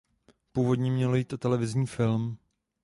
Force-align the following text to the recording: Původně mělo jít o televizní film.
Původně 0.51 0.91
mělo 0.91 1.15
jít 1.15 1.33
o 1.33 1.37
televizní 1.37 1.87
film. 1.87 2.37